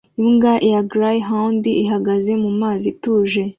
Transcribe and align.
Imbwa 0.21 0.53
ya 0.71 0.81
Grayhound 0.91 1.63
ihagaze 1.83 2.31
mumazi 2.43 2.87
atuje 2.93 3.41